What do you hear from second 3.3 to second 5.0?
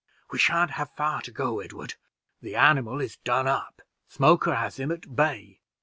up: Smoker has him